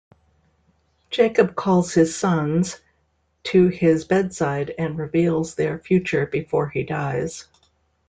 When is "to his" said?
3.43-4.03